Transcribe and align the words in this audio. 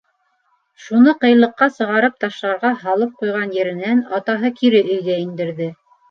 Шуны 0.83 1.11
ҡыйлыҡҡа 1.25 1.67
сығарып 1.73 2.15
ташларға 2.23 2.71
һалып 2.83 3.11
ҡуйған 3.19 3.53
еренән 3.57 4.01
атаһы 4.21 4.51
кире 4.63 4.81
өйгә 4.97 5.19
индерҙе: 5.25 5.69